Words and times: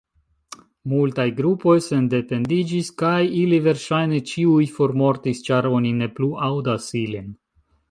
Multaj 0.93 1.25
grupoj 1.39 1.75
sendependiĝis, 1.87 2.89
kaj 3.03 3.21
ili 3.43 3.61
verŝajne 3.67 4.23
ĉiuj 4.33 4.65
formortis 4.81 5.45
ĉar 5.51 5.71
oni 5.77 5.95
ne 6.03 6.11
plu 6.19 6.33
aŭdas 6.51 6.93
ilin. 7.05 7.33